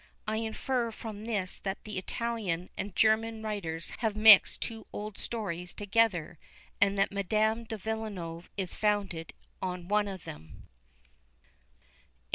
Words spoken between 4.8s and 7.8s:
old stories together, and that Madame de